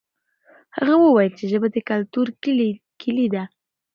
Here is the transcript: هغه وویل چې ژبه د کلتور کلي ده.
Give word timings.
هغه 0.77 0.95
وویل 0.99 1.31
چې 1.37 1.45
ژبه 1.51 1.67
د 1.71 1.77
کلتور 1.89 2.27
کلي 3.03 3.27
ده. 3.33 3.43